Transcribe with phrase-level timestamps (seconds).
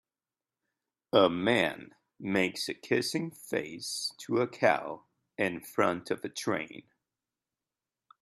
[1.13, 5.03] A man makes a kissing face to a cow
[5.37, 6.85] in front of a train.